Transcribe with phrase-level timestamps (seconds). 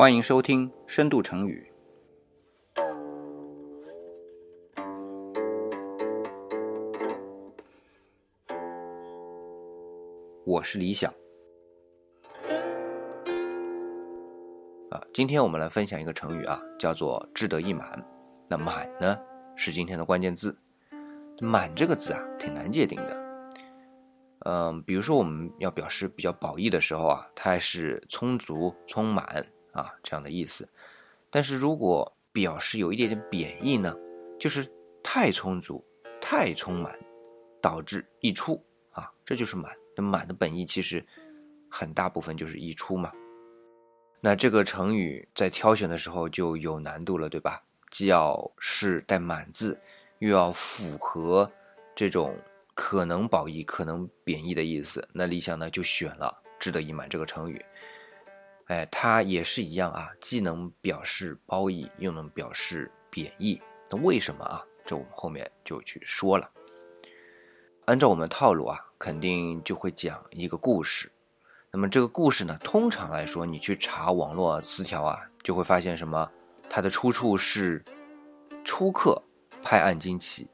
[0.00, 1.70] 欢迎收听《深度成语》。
[10.46, 11.12] 我是理想。
[14.88, 18.02] 啊，今天我们来分享一个成语啊，叫做“志得意满”。
[18.48, 19.20] 那“满”呢，
[19.54, 20.56] 是今天的关键字。
[21.42, 23.54] “满”这个字啊，挺难界定的。
[24.46, 30.68] 嗯，比如说我们要表示比较褒义的时候啊，它还是充足、充满啊这样的意思。
[31.30, 33.94] 但是如果表示有一点点贬义呢，
[34.38, 34.70] 就是
[35.02, 35.84] 太充足、
[36.20, 36.98] 太充满，
[37.60, 39.74] 导致溢出啊，这就是满。
[39.96, 41.04] 那满的本意其实
[41.68, 43.12] 很大部分就是溢出嘛。
[44.20, 47.60] 那这个成语在挑选的时候就有难度了，对吧？
[47.90, 49.80] 既要是带满字，
[50.18, 51.50] 又要符合
[51.94, 52.36] 这种。
[52.72, 55.06] 可能褒义，可能贬义的意思。
[55.12, 57.62] 那理想呢，就选了“志得意满”这个成语。
[58.70, 63.60] 哎，它也是一样啊，既能表示褒义，又能表示贬义。
[63.90, 64.64] 那为什么啊？
[64.86, 66.48] 这我们后面就去说了。
[67.86, 71.10] 按照我们套路啊，肯定就会讲一个故事。
[71.72, 76.30] 那么这个故事呢，通常来说，你去查网络词条啊，就会发现什么？
[76.68, 77.84] 它的出处是
[78.64, 79.20] 初刻
[79.60, 80.48] 拍案惊奇。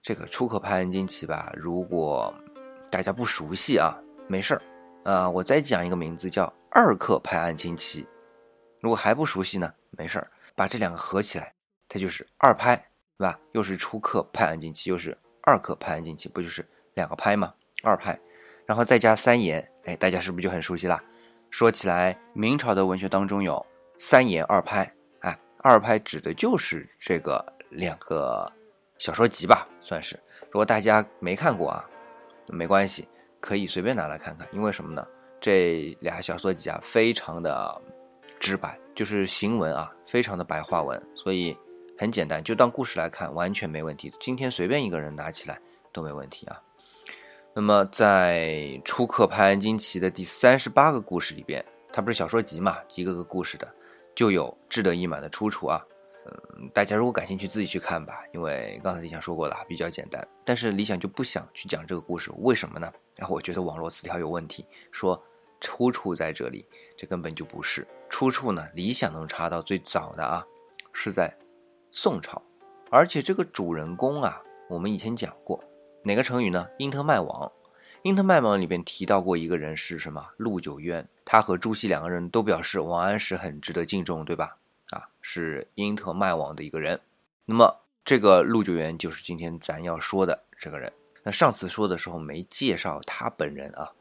[0.00, 2.34] 这个初刻拍案惊奇吧，如果
[2.90, 3.94] 大家不熟悉啊，
[4.26, 4.62] 没事儿，
[5.04, 8.06] 啊，我再讲一个名字叫二刻拍案惊奇。
[8.80, 11.52] 如果还不熟悉呢，没事儿，把这两个合起来，
[11.88, 12.76] 它就是二拍，
[13.18, 13.38] 对吧？
[13.52, 17.54] 又是初刻拍案惊奇，又是二刻拍案惊奇，不就是两个拍吗？
[17.82, 18.18] 二拍，
[18.66, 21.02] 然后再加三言，哎，大家是不是就很熟悉啦？
[21.50, 23.64] 说起来，明朝的文学当中有
[23.96, 28.50] 三言二拍，哎，二拍指的就是这个两个。
[28.98, 30.14] 小说集吧，算是。
[30.50, 31.88] 如果大家没看过啊，
[32.48, 33.08] 没关系，
[33.40, 34.46] 可以随便拿来看看。
[34.52, 35.06] 因为什么呢？
[35.40, 37.80] 这俩小说集啊，非常的
[38.38, 41.56] 直白，就是行文啊，非常的白话文，所以
[41.96, 44.12] 很简单，就当故事来看，完全没问题。
[44.20, 45.58] 今天随便一个人拿起来
[45.92, 46.60] 都没问题啊。
[47.54, 53.66] 那么在初刻拍案惊奇的第三十八个故事里边，它不是小说集嘛，一个个故事的，
[54.14, 55.82] 就有志得意满的出处啊。
[56.26, 58.22] 嗯，大家如果感兴趣，自己去看吧。
[58.32, 60.26] 因为刚才理想说过了，比较简单。
[60.44, 62.92] 但是理想就不想去讲这个故事，为什么呢？
[63.16, 65.22] 然后我觉得网络词条有问题，说
[65.60, 66.66] 出处在这里，
[66.96, 68.66] 这根本就不是出处呢。
[68.74, 70.44] 理想能查到最早的啊，
[70.92, 71.34] 是在
[71.90, 72.42] 宋朝，
[72.90, 75.62] 而且这个主人公啊，我们以前讲过
[76.02, 76.66] 哪个成语呢？
[76.78, 77.50] 英特迈王”。
[78.02, 80.26] “英特迈王里边提到过一个人是什么？
[80.38, 81.06] 陆九渊。
[81.22, 84.56] 他和朱熹两个人都表示王安石很值得敬重，对吧？
[85.20, 87.00] 是因特卖网的一个人，
[87.46, 90.92] 那么这个陆九渊就是今天咱要说的这个人。
[91.22, 93.92] 那上次说的时候没介绍他本人啊，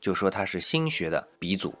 [0.00, 1.74] 就说他是心学的鼻祖。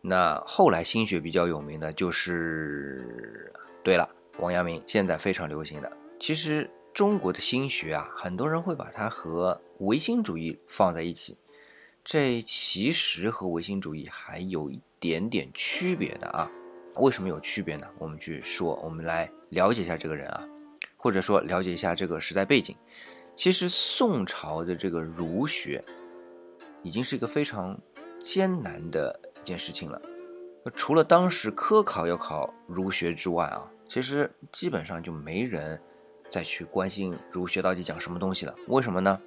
[0.00, 3.52] 那后来心学比较有名的就是，
[3.82, 4.08] 对了，
[4.38, 5.92] 王阳明，现在非常流行的。
[6.20, 11.36] 其实中国的心学啊，很多人会把它和唯心主义放在一起，
[12.04, 16.48] 这其实和唯心主义还有一点点区别的啊。
[16.98, 17.86] 为什么有区别呢？
[17.98, 20.44] 我们去说，我们来了解一下这个人啊，
[20.96, 22.76] 或者说了解一下这个时代背景。
[23.34, 25.84] 其实宋朝的这个儒学，
[26.82, 27.78] 已经是一个非常
[28.18, 30.00] 艰难的一件事情了。
[30.74, 35.80] 除了当时科考要考儒学之外啊，其实基本上就没人
[36.30, 38.54] 再去关心儒学到底讲什么东西了。
[38.68, 39.20] 为什么呢？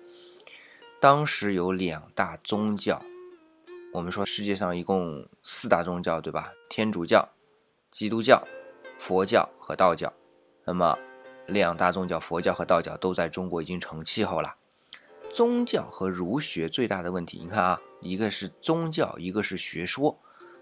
[1.00, 3.02] 当时有两大宗教，
[3.94, 6.52] 我们说世界上一共四大宗教，对吧？
[6.68, 7.30] 天主教。
[7.92, 8.48] 基督教、
[8.98, 10.14] 佛教和道教，
[10.66, 10.98] 那么
[11.48, 14.56] 两大宗教佛教和道教都在中国已经成气候了。
[15.34, 20.18] 宗教和儒学最大的问题，你看啊，一个是宗教，一个是学说，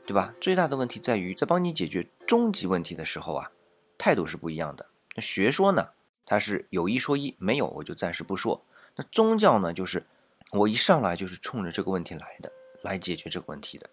[0.05, 0.33] 对吧？
[0.41, 3.51] 最大的问题在于在帮你解决终极问题的时候啊，
[3.97, 4.87] 态度是不一样的。
[5.15, 5.89] 那学说呢，
[6.25, 8.63] 它是有一说一，没有我就暂时不说。
[8.95, 10.05] 那宗教呢，就是
[10.51, 12.51] 我一上来就是冲着这个问题来的，
[12.83, 13.89] 来解决这个问题的。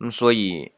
[0.00, 0.72] 嗯，所以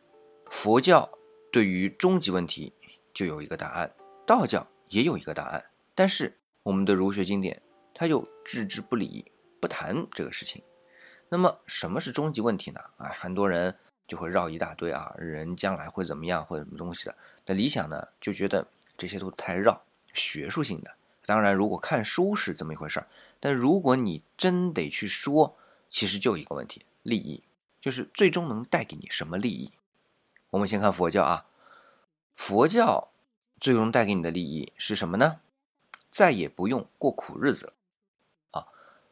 [0.50, 1.10] 佛教。
[1.50, 2.72] 对于终极问题，
[3.14, 3.88] 就有一个答案；
[4.26, 5.64] 道教也有一个答案，
[5.94, 7.60] 但是我们的儒学经典，
[7.94, 9.24] 它又置之不理，
[9.60, 10.62] 不谈这个事情。
[11.28, 12.80] 那么，什么是终极问题呢？
[12.98, 13.74] 啊，很多人
[14.06, 17.16] 就会绕一大堆啊，人将来会怎么样，或者什么东西的。
[17.46, 18.66] 那理想呢，就觉得
[18.96, 20.90] 这些都太绕，学术性的。
[21.24, 23.06] 当然，如果看书是这么一回事儿，
[23.40, 25.56] 但如果你真得去说，
[25.90, 27.42] 其实就一个问题：利益，
[27.80, 29.72] 就是最终能带给你什么利益？
[30.50, 31.44] 我们先看佛教啊，
[32.32, 33.10] 佛教
[33.60, 35.40] 最终带给你的利益是什么呢？
[36.10, 37.72] 再也不用过苦日子了
[38.52, 38.66] 啊！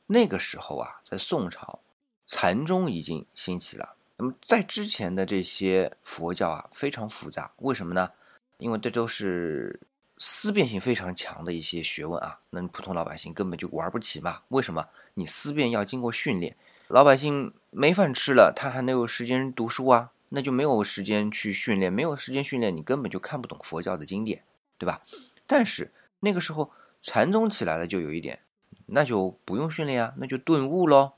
[0.06, 1.78] 那个时候啊，在宋朝，
[2.26, 8.12] 禅宗已经兴起了，那么在之前的这些佛教啊，非常复杂，为什么呢？
[8.56, 9.78] 因为这都是
[10.16, 14.40] 思辨性非常强的一些学问啊，那普通老百姓根本就玩不起嘛。
[14.48, 14.88] 为什么？
[15.12, 16.56] 你思辨要经过训练，
[16.88, 20.12] 老百姓没饭吃了，他还能有时间读书啊？
[20.30, 24.42] 那就没有时间去训练，没有时间训练，你根本就看不懂佛教的经典，
[24.78, 25.02] 对吧？
[25.46, 28.42] 但是那个时候禅宗起来了，就有一点，
[28.86, 31.12] 那就不用训练啊，那就顿悟喽。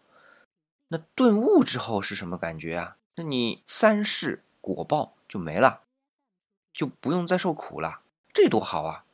[0.88, 2.96] 那顿悟之后是什么感觉啊？
[3.16, 5.80] 那你三世果报就没了，
[6.72, 8.02] 就不用再受苦了，
[8.32, 9.04] 这多好啊！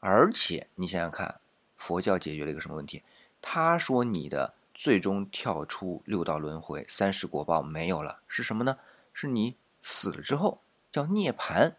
[0.00, 1.40] 而且你想想看，
[1.76, 3.02] 佛教解决了一个什么问题？
[3.40, 8.78] 他说你的最终跳出六道轮回，三世果报没有了，是什么呢？
[9.14, 11.76] 是你死了之后叫涅槃。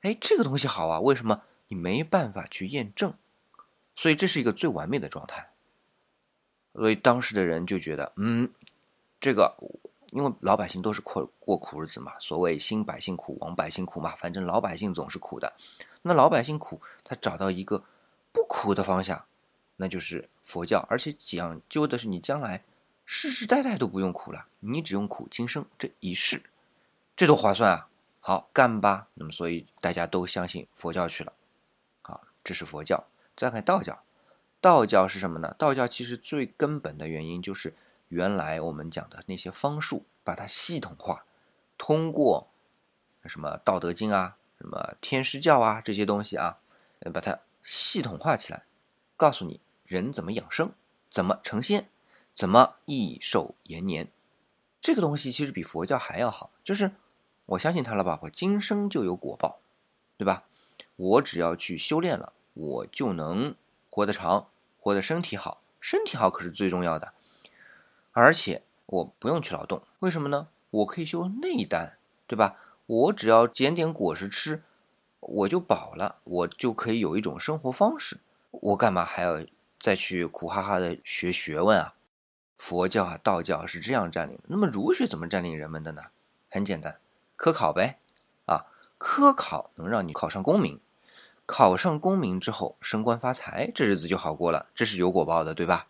[0.00, 1.42] 哎，这个东西好啊，为什么？
[1.68, 3.14] 你没办法去验证，
[3.94, 5.50] 所以这是一个最完美的状态。
[6.72, 8.50] 所以当时的人就觉得，嗯，
[9.20, 9.56] 这个
[10.10, 15.52] 因为老百姓都是过过苦日子嘛，所谓兴百姓苦，亡百姓苦嘛，反正老百姓总是苦的。
[16.02, 17.84] 那老百姓苦，他找到一个
[18.32, 19.24] 不苦的方向，
[19.76, 22.64] 那就是佛教，而且讲究的是你将来
[23.04, 26.42] 世世代代都不用苦了，你只用苦今生这一世，
[27.20, 27.88] 这多划算啊！
[28.18, 29.08] 好干吧。
[29.12, 31.34] 那么所以大家都相信佛教去了。
[32.00, 33.04] 好这是佛教，
[33.36, 34.02] 再看道教。
[34.58, 35.54] 道教是什么呢？
[35.58, 37.76] 道教其实最根本的原因就是
[38.08, 41.22] 原来我们讲的那些方术，把它系统化，
[41.76, 42.48] 通过
[43.26, 46.60] 什么《道德经》啊、什么天师教啊这些东西啊，
[47.12, 48.64] 把它系统化起来，
[49.18, 50.72] 告诉你人怎么养生，
[51.10, 51.90] 怎么成仙，
[52.34, 54.08] 怎么益寿延年。
[54.80, 56.90] 这个东西其实比佛教还要好，就是
[57.50, 59.58] 我相信他了吧，我今生就有果报，
[60.16, 60.44] 对吧？
[60.94, 63.56] 我只要去修炼了，我就能
[63.88, 64.46] 活得长，
[64.78, 65.60] 活得身体好。
[65.80, 67.12] 身体好可是最重要的，
[68.12, 70.48] 而且我不用去劳动，为什么呢？
[70.70, 71.96] 我可以修内丹，
[72.28, 72.56] 对吧？
[72.86, 74.62] 我只要捡点果实吃，
[75.18, 78.20] 我就饱了，我就可以有一种生活方式。
[78.50, 79.40] 我干嘛还要
[79.80, 81.94] 再去苦哈哈的学学问啊？
[82.56, 84.38] 佛教啊，道教是这样占领。
[84.46, 86.02] 那么儒学怎么占领人们的呢？
[86.48, 87.00] 很简单，
[87.40, 87.98] 科考呗。
[88.44, 88.66] 啊，
[88.98, 90.78] 科考能让你考上功名。
[91.46, 95.86] 考上功名之后升官发财，这日子就好过了，这是有果报的，对吧？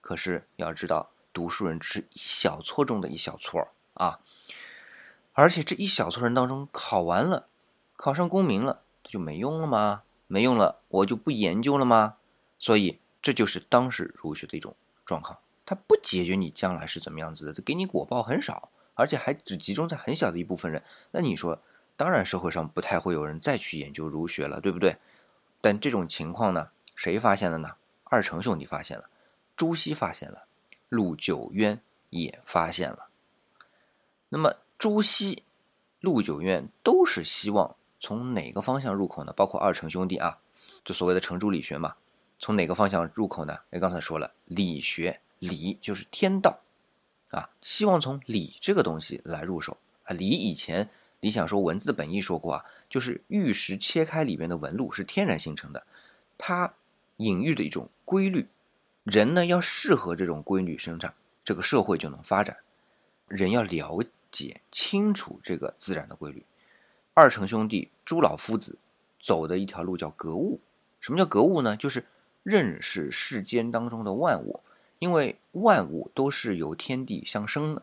[0.00, 4.20] 可是要知道，读书人只是一小撮中的一小撮啊，
[5.34, 7.46] 而且这一小撮人当中，考完了，
[7.94, 10.04] 考上功名了，他就没用了吗？
[10.26, 12.16] 没用了，我就不研究了吗？
[12.58, 20.82] 所以这就是当时儒学的一种状况，它不解决你将来是怎么样子的，它给你果报很少，而且还只集中在很小的一部分人，
[21.12, 21.62] 那你说？
[21.98, 24.98] 当然，社会上不太会有人再去研究儒学了，对不对？
[25.62, 27.76] 但这种情况呢，谁发现的呢？
[28.04, 29.08] 二程兄弟发现了，
[29.56, 30.44] 朱熹发现了，
[30.90, 33.08] 陆九渊也发现了。
[34.28, 35.42] 那么，朱熹、
[36.00, 39.32] 陆九渊都是希望从哪个方向入口呢？
[39.32, 40.38] 包括二程兄弟啊，
[40.84, 41.96] 就所谓的程朱理学嘛，
[42.38, 43.58] 从哪个方向入口呢？
[43.70, 46.60] 哎，刚才说了，理学，理就是天道
[47.30, 50.14] 啊，希望从理这个东西来入手啊。
[50.14, 50.88] 理以前。
[51.20, 55.84] 理想说文字的本意说过啊，就是玉石切开里面的纹路是天然形成的，
[56.36, 56.74] 它
[57.16, 58.46] 隐喻的一种规律，
[59.02, 61.12] 人呢要适合这种规律生长，
[61.42, 62.58] 这个社会就能发展。
[63.28, 66.44] 人要了解清楚这个自然的规律。
[67.14, 68.78] 二程兄弟朱老夫子
[69.18, 70.60] 走的一条路叫格物。
[71.00, 71.74] 什么叫格物呢？
[71.76, 72.04] 就是
[72.42, 74.60] 认识世间当中的万物，
[74.98, 77.82] 因为万物都是由天地相生的，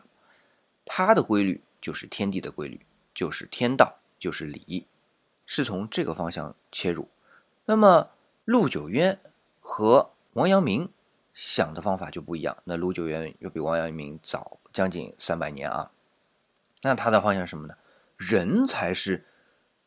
[0.84, 2.80] 它的规律就是天地的规律。
[3.14, 4.88] 就是天道，就是理，
[5.46, 7.08] 是从这个方向切入。
[7.66, 8.10] 那么
[8.44, 9.20] 陆九渊
[9.60, 10.90] 和王阳明
[11.32, 12.56] 想的方法就不一样。
[12.64, 15.92] 那陆九渊又比王阳明早将近三百年啊。
[16.82, 17.76] 那他的方向是什么呢？
[18.16, 19.24] 人才是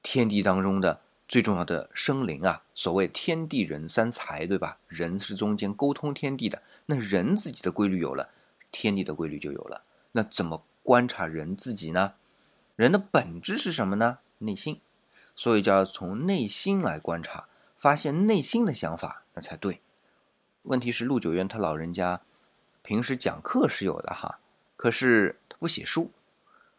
[0.01, 2.61] 天地当中的最重要的生灵啊。
[2.73, 4.79] 所谓天地人三才，对吧？
[4.87, 6.61] 人是中间沟通天地的。
[6.85, 8.29] 那人自己的规律有了，
[8.71, 9.83] 天地的规律就有了。
[10.13, 12.13] 那怎么观察人自己呢？
[12.75, 14.19] 人的本质是什么呢？
[14.39, 14.79] 内心，
[15.35, 19.81] 所以就要从内心来观察，发现内心的想法，那才对。
[20.63, 22.21] 问题是陆九渊他老人家
[22.81, 24.39] 平时讲课是有的哈，
[24.75, 26.11] 可是他不写书，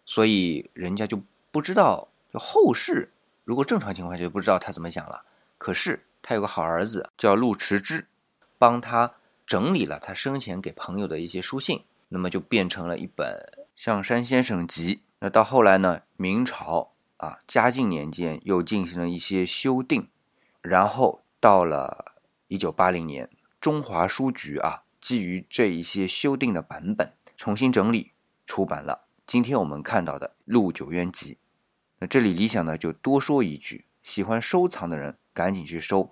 [0.06, 2.08] 所以人家就不知道。
[2.32, 3.10] 就后世
[3.48, 5.24] 如果正常情况下就不知道他怎么想了。
[5.56, 8.06] 可是他有个好儿子叫陆迟之，
[8.58, 9.14] 帮他
[9.46, 13.26] 整理了他生前给朋友的一些书信，那么就变成了一本
[13.74, 14.96] 《象山先生集》。
[15.20, 16.02] 那到后来呢？
[16.18, 20.10] 明朝啊，嘉靖年间又进行了一些修订，
[20.60, 22.16] 然后到了
[22.48, 28.12] 一九八零年，中华书局啊，基于这一些修订的版本，重新整理
[28.44, 31.34] 出版了《今天我们看到的《陆九渊集》。
[32.00, 36.10] 那这里理想呢就多说一句：喜欢收藏的人赶紧去收。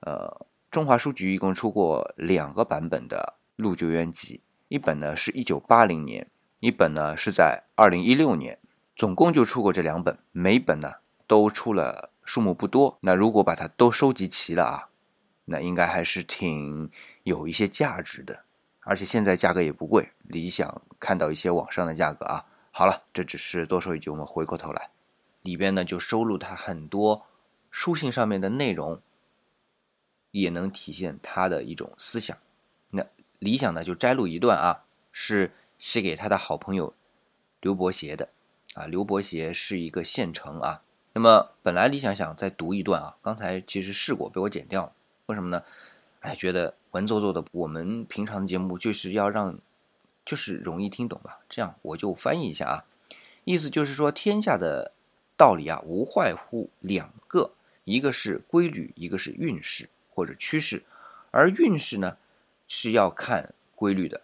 [0.00, 4.36] 呃，中华书局一共出过两个版本的《陆九渊集》，
[4.68, 6.26] 一本呢是一九八零年，
[6.60, 8.58] 一本呢是在二零一六年，
[8.96, 10.94] 总共就出过这两本，每本呢
[11.26, 12.98] 都出了数目不多。
[13.02, 14.88] 那如果把它都收集齐了啊，
[15.44, 16.90] 那应该还是挺
[17.24, 18.44] 有一些价值的。
[18.80, 22.46] 而且现在价格也不贵，理想看到一些网上的价格啊。
[22.72, 24.90] 好了，这只是多说一句，我们回过头来，
[25.42, 27.26] 里边呢就收录他很多
[27.70, 29.00] 书信上面的内容，
[30.30, 32.36] 也能体现他的一种思想。
[32.90, 33.04] 那
[33.38, 36.94] 理想呢就摘录一段啊，是写给他的好朋友
[37.60, 38.28] 刘伯协的
[38.74, 38.86] 啊。
[38.86, 40.82] 刘伯协是一个县城啊。
[41.12, 44.92] 那么本来理想想再读一段啊，刚才其实试过被我剪掉了，
[45.26, 45.62] 为什么呢？
[46.20, 46.74] 哎，觉得。
[46.90, 49.56] 文绉绉的，我们平常的节目就是要让，
[50.24, 51.38] 就是容易听懂吧。
[51.48, 52.84] 这样我就翻译一下啊，
[53.44, 54.90] 意思就是说，天下的
[55.40, 57.52] 道理啊，无外乎两个，
[57.84, 60.82] 一个是规律，一个是运势或者趋势。
[61.30, 62.18] 而运势呢，
[62.68, 64.20] 是要看规律的，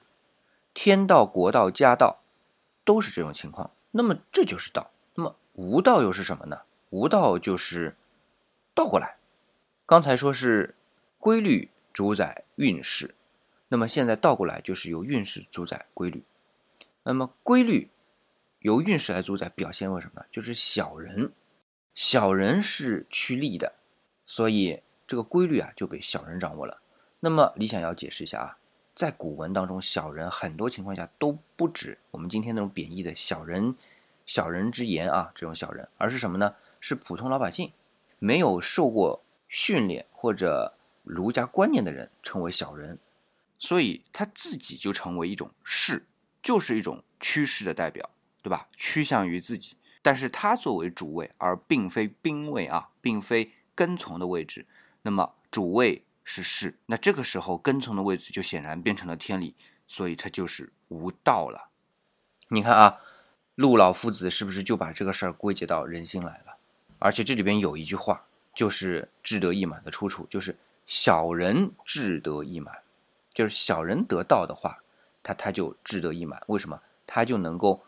[0.74, 2.20] 天道、国道、家道
[2.84, 3.70] 都是这种情况。
[3.92, 4.90] 那么这就是道。
[5.14, 6.60] 那么无道又是什么呢？
[6.90, 7.96] 无道就是
[8.74, 9.16] 倒过来。
[9.86, 10.74] 刚才说是
[11.18, 11.70] 规律。
[11.96, 13.14] 主宰运势，
[13.68, 16.22] 那么现在倒过来就是由运势主宰规律。
[17.04, 17.88] 那么规律
[18.60, 20.26] 由运势来主宰，表现为什么呢？
[20.30, 21.32] 就是小人，
[21.94, 23.74] 小人是趋利的，
[24.24, 26.80] 所以这个规律啊就被小人掌握了。
[27.20, 28.58] 那么理想要解释一下啊，
[28.94, 33.74] 在古文当中，小人很多情况下都不指我们今天那种贬义的小人、
[34.24, 36.54] 小人之言啊这种小人，而是什么呢？
[36.80, 37.72] 是普通老百姓，
[38.18, 40.72] 没有受过训练或者。
[41.08, 42.98] 儒家观念的人称为小人，
[43.60, 46.04] 所以他自己就成为一种势，
[46.42, 48.10] 就是一种趋势的代表，
[48.46, 48.68] 对吧？
[48.76, 54.64] 趋向于自己，但是他作为主位，而并非宾位啊，并非跟从的位置。
[55.02, 59.56] 那么主位是势，那这个时候跟从的位置就显然变成了天理，
[59.88, 61.70] 所以他就是无道了。
[62.50, 63.00] 你看啊，
[63.56, 66.56] 陆老夫子是不是就把这个事儿归结到人心来了？
[67.00, 70.56] 而且这里边有一句话，就是志得意满的出处，就是。
[70.86, 72.72] 小人志得意满，
[73.34, 74.84] 就是小人得道的话，
[75.20, 76.40] 他他就志得意满。
[76.46, 76.80] 为什么？
[77.04, 77.82] 他就能够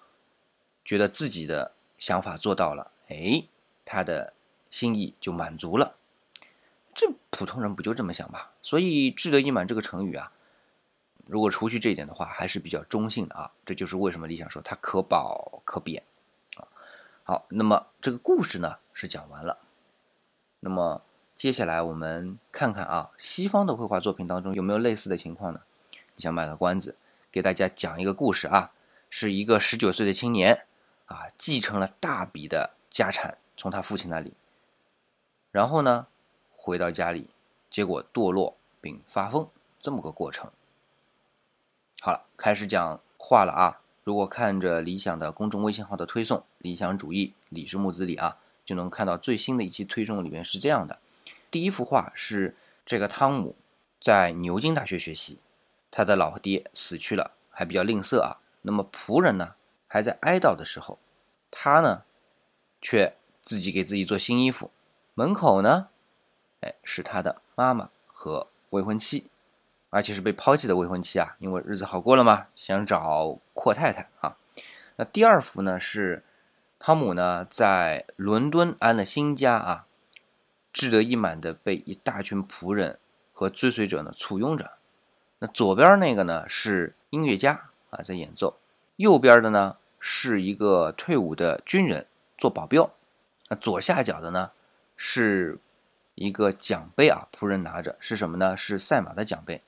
[0.88, 3.45] 觉得自己的想法做到了，哎，
[3.85, 4.33] 他的
[4.71, 5.97] 心意就满足了。
[6.95, 8.54] 这普通人不就这么想吧？
[8.62, 10.33] 所以“志得意满”这个成语啊，
[11.26, 13.52] 如果除去这一点的话，还是比较中性的啊。
[13.66, 16.02] 这就是为什么理想说它可褒可贬
[16.57, 16.64] 啊。
[17.23, 19.59] 好，那么这个故事呢是讲完了，
[20.61, 21.02] 那么。
[21.37, 25.61] 接下来我们看看啊，西方的绘画作品当中有没有类似的情况呢？
[26.16, 26.97] 你想卖个关子，
[27.30, 28.73] 给大家讲一个故事啊，
[29.09, 30.66] 是一个十九岁的青年
[31.09, 34.33] 啊，继承了大笔的家产从他父亲那里，
[35.50, 36.07] 然后呢，
[36.57, 37.29] 回到家里，
[37.69, 39.49] 结果堕落并发疯，
[39.81, 40.50] 这么个过程。
[42.00, 43.81] 好了，开始讲话了啊。
[44.05, 50.99] 如果看着理想的公众微信号的推送，理想主义李是木子李啊，就能看到最新的一期推送里面是这样的。
[51.50, 53.57] 第一幅画是这个汤姆
[54.00, 55.41] 在牛津大学学习，
[55.91, 58.41] 他的老爹死去了，还比较吝啬啊。
[58.62, 59.55] 那么仆人呢
[59.88, 61.00] 还在哀悼的时候，
[61.50, 62.04] 他呢
[62.80, 64.71] 却自己给自己做新衣服。
[65.14, 65.88] 门口呢，
[66.61, 69.28] 哎，是他的妈妈和未婚妻，
[69.90, 74.37] 而且是被抛弃的未婚妻啊，因为日子好过了嘛，想找阔太太啊。
[74.95, 76.23] 那第二幅呢是
[76.78, 79.87] 汤姆呢在伦敦安了新家啊。
[80.71, 83.00] 志得意满的被一大群仆人
[83.33, 84.75] 和追随者呢簇拥着。
[85.40, 88.54] 那左边那个呢是音乐家啊在演奏，
[88.99, 92.05] 右边的呢是一个退伍的军人
[92.37, 92.90] 做保镖。
[93.49, 94.50] 那左下角的呢
[94.97, 95.57] 是
[96.17, 98.57] 一个奖杯啊，仆人拿着是什么呢？
[98.57, 99.62] 是赛马的奖杯。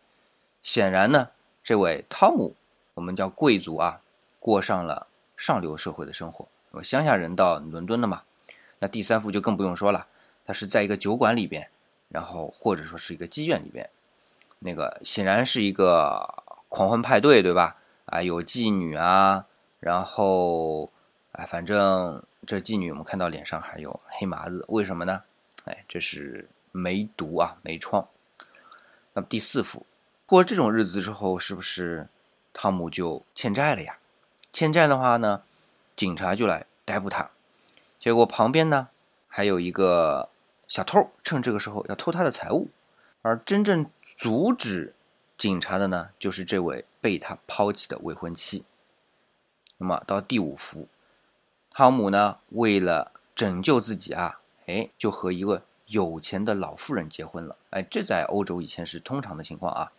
[0.62, 1.28] 显然呢，
[1.62, 2.56] 这位汤姆，
[2.94, 4.00] 我们叫贵族啊，
[4.40, 5.06] 过上了
[5.36, 6.46] 上流社会的生活。
[6.72, 8.22] 我乡下人到伦敦的嘛。
[8.80, 10.06] 那第三幅就更不用说了。
[10.44, 11.70] 他是在一个酒馆里边，
[12.08, 13.88] 然后或者说是一个妓院里边，
[14.58, 16.28] 那个显然是一个
[16.68, 17.76] 狂欢派对，对吧？
[18.10, 19.46] 啊，有妓女啊，
[19.78, 20.90] 然后，
[21.32, 25.22] 哎，反正这妓女我们看到脸上还有黑麻子，为什么呢？
[25.64, 28.06] 哎，这是梅毒啊，梅疮。
[29.14, 29.86] 那么第四幅，
[30.26, 32.08] 过了这种日子之后，是不是
[32.52, 33.96] 汤姆就欠债了呀？
[34.52, 35.42] 欠债的话呢，
[35.96, 37.30] 警察就来逮捕他，
[37.98, 38.88] 结果旁边呢
[39.26, 40.28] 还有一个。
[40.70, 42.68] 小偷趁这个时候要偷他的财物，
[43.22, 44.94] 而真正阻止
[45.40, 48.66] 警察的呢，就是这位被他抛弃的未婚妻。
[49.78, 50.86] 那么到第五幅，
[51.70, 57.56] 汤姆呢为了拯救自己啊，哎，就和一个有钱的老妇人结婚了。
[57.70, 59.92] 哎，这在欧洲以前是通常的情况啊。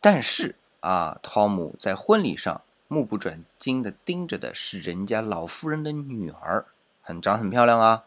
[0.00, 6.66] 但是啊，汤姆在婚礼上目不转睛的盯着的是人家老妇人的女儿，
[7.00, 8.04] 很长很漂亮啊。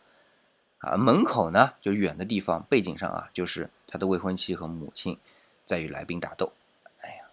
[0.80, 5.18] 啊，门口呢就远的地方，背景上啊就是他的未婚妻和母亲
[5.68, 6.52] 在与来宾打斗。
[7.02, 7.26] 哎呀，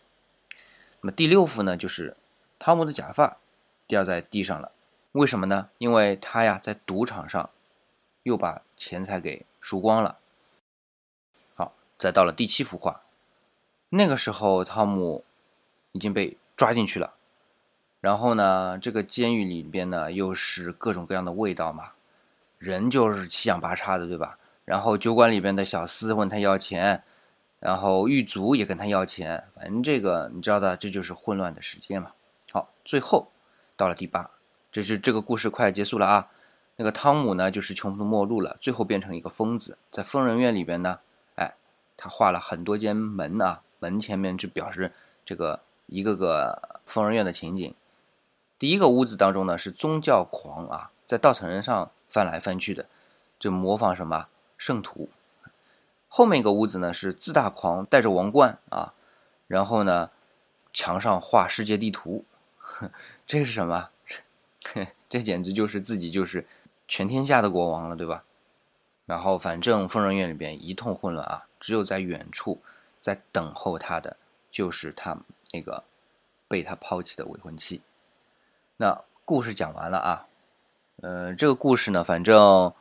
[1.00, 2.14] 那么第六幅呢就是。
[2.56, 3.36] 汤姆的假发
[3.86, 4.72] 掉在地上了，
[5.12, 5.68] 为什么呢？
[5.76, 7.50] 因为他呀在赌场上
[8.22, 10.16] 又把钱财给输光了。
[11.54, 13.02] 好，再到了第七幅画，
[13.90, 15.24] 那个时候汤姆
[15.92, 17.16] 已经被抓进去了。
[18.00, 21.92] 然后呢，这个监狱里边呢又是各种各样的味道嘛，
[22.56, 24.38] 人就是七仰八叉的，对吧？
[24.64, 27.04] 然后酒馆里边的小厮问他要钱，
[27.64, 32.12] 然后狱卒也跟他要钱，反正这个你知道的，这就是混乱的时间嘛。
[32.52, 33.32] 好，最后
[33.74, 34.30] 到了第八，
[34.70, 36.28] 这是这个故事快结束了啊。
[36.76, 40.98] 那个汤姆呢，就是穷途末路了，最后变成一个疯子，在疯人院里边呢，
[41.36, 41.54] 哎，
[41.96, 44.92] 他画了很多间门啊，门前面就表示
[45.24, 47.74] 这个一个个疯人院的情景。
[48.58, 52.84] 第一个屋子当中呢，是宗教狂啊，在稻草人上翻来翻去的，
[53.38, 54.26] 就模仿什么
[54.58, 55.08] 圣徒。
[56.16, 58.94] 后面一个屋子呢，是自大狂，戴着王冠啊，
[59.48, 60.10] 然后呢，
[60.72, 62.24] 墙上画世界地图。
[63.26, 63.90] 这是什么？
[65.10, 66.46] 这简直就是自己就是
[66.86, 68.22] 全天下的国王了，对吧？
[69.06, 72.60] 然后反正疯人院里边一通混乱啊，只有在远处
[73.00, 74.16] 在等候他的
[74.52, 75.18] 就是他
[75.52, 75.82] 那个
[76.46, 77.82] 被他抛弃的未婚妻。
[78.76, 80.28] 那故事讲完了啊，
[81.02, 82.72] 呃，这个故事呢，反正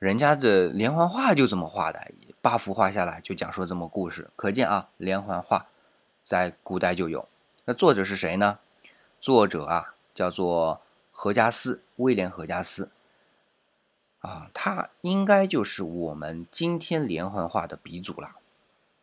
[0.00, 2.00] 人家的连环画就这么画的，
[2.42, 5.68] 八幅画下来就讲述了这么故事，可见啊，连环画
[6.24, 7.28] 在古代就有。
[7.64, 8.58] 那作者是谁呢？
[9.20, 10.82] 作者啊，叫做
[11.12, 12.90] 何加斯，威廉·何加斯，
[14.18, 18.32] 啊，他应该就是我们今天连环画的鼻祖了，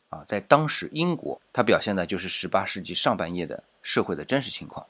[0.10, 4.86] 啊，在当时英国，他表现的就是十八世纪上半叶的社会的真实情况。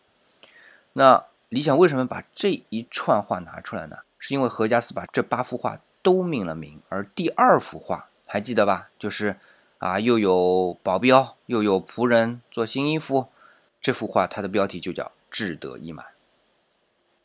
[0.93, 3.99] 那李想为什么把这一串画拿出来呢？
[4.17, 8.89] 是因为何加斯把这八幅画都命了名，而第二幅画还记得吧？
[8.99, 9.37] 就是
[9.79, 13.27] 啊，又有保镖，又有仆人做新衣服，
[13.81, 15.11] 这幅画它的标题就叫。
[15.31, 16.07] 志得意满，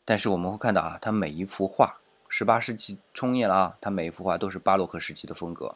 [0.05, 1.97] 但是我们会看到啊，它每一幅画，
[2.29, 5.75] 十八世纪冲叶了啊，它每一幅画都是巴洛克时期的风格，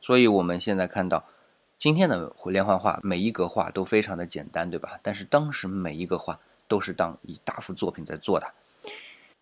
[0.00, 1.24] 所以我们现在看到
[1.78, 4.98] 今天的连环画，每一格画都非常的简单，对吧？
[5.04, 8.52] 但是当时每一个画都是当一大幅作品在做的，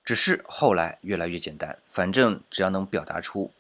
[0.05, 3.51] 只是后来越来越简单，反正只要能表达出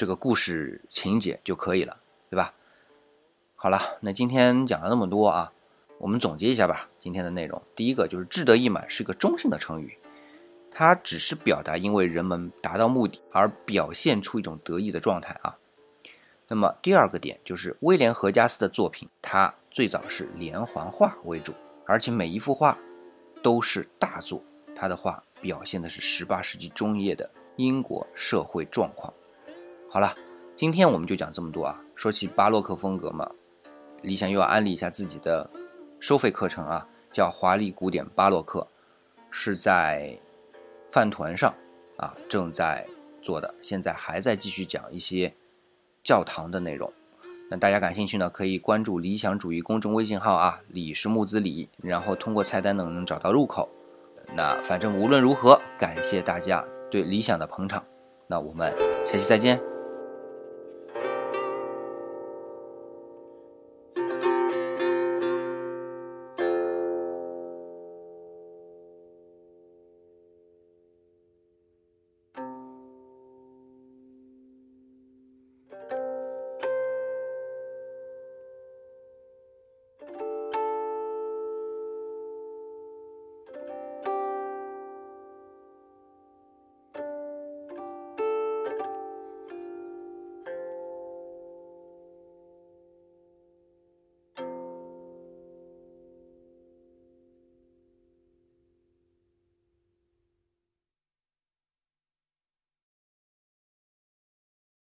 [0.00, 1.94] 这个故事情节就可以了，
[2.30, 2.54] 对吧？
[3.54, 5.52] 好了，那今天讲了那么多啊。
[5.98, 9.98] 我们总结一下吧，今天的内容，第一个就是“志得意满”是个中性的成语，
[10.70, 15.54] 它只是表达因为人们达到目的而表现出一种得意的状态啊。
[16.48, 21.52] 那么第二个点就是威廉·何加斯的作品，它最早是连环画为主，
[21.84, 22.78] 而且每一幅画
[23.42, 24.42] 都是大作，
[24.74, 29.12] 他的画表现的是十八世纪中叶的英国社会状况。
[29.92, 30.14] 好了，
[30.54, 31.76] 今天我们就讲这么多啊。
[31.96, 33.28] 说起巴洛克风格嘛，
[34.02, 35.50] 理想又要安利一下自己的。
[35.98, 38.66] 收费课程啊，叫华丽古典巴洛克，
[39.30, 40.18] 是在
[40.88, 41.52] 饭团上
[41.98, 42.86] 啊正在
[43.20, 45.34] 做的，现在还在继续讲一些
[46.02, 46.90] 教堂的内容。
[47.50, 53.68] 那大家感兴趣呢，可以关注理想主义公众微信号啊，李是木子李，然后通过菜单呢能找到入口。
[54.34, 57.84] 那反正无论如何，感谢大家对理想的捧场。
[58.26, 58.72] 那我们
[59.04, 59.69] 下期再见。